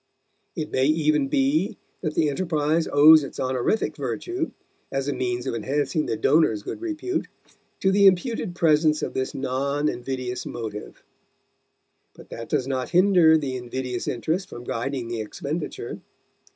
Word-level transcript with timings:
It 0.55 0.71
may 0.71 0.87
even 0.87 1.27
be 1.27 1.77
that 2.01 2.15
the 2.15 2.31
enterprise 2.31 2.87
owes 2.91 3.23
its 3.23 3.39
honorific 3.39 3.95
virtue, 3.95 4.49
as 4.91 5.07
a 5.07 5.13
means 5.13 5.45
of 5.45 5.53
enhancing 5.53 6.07
the 6.07 6.17
donor's 6.17 6.63
good 6.63 6.81
repute, 6.81 7.27
to 7.81 7.91
the 7.91 8.07
imputed 8.07 8.55
presence 8.55 9.03
of 9.03 9.13
this 9.13 9.35
non 9.35 9.87
invidious 9.89 10.43
motive; 10.47 11.03
but 12.15 12.31
that 12.31 12.49
does 12.49 12.67
not 12.67 12.89
hinder 12.89 13.37
the 13.37 13.55
invidious 13.57 14.07
interest 14.07 14.49
from 14.49 14.63
guiding 14.63 15.07
the 15.07 15.21
expenditure. 15.21 16.01